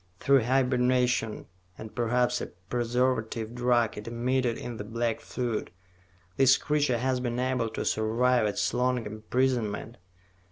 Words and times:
Through 0.19 0.45
hibernation 0.45 1.45
and 1.77 1.93
perhaps 1.93 2.41
a 2.41 2.47
preservative 2.47 3.53
drug 3.53 3.99
it 3.99 4.07
emitted 4.07 4.57
in 4.57 4.77
the 4.77 4.83
black 4.83 5.19
fluid, 5.19 5.69
this 6.37 6.57
creature 6.57 6.97
has 6.97 7.19
been 7.19 7.37
able 7.37 7.69
to 7.69 7.85
survive 7.85 8.47
its 8.47 8.73
long 8.73 9.05
imprisonment. 9.05 9.97